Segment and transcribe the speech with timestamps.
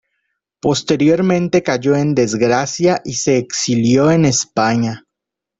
[0.61, 5.05] Posteriormente cayó en desgracia y se exilió en España.